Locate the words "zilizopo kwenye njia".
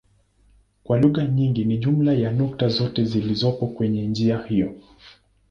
3.05-4.43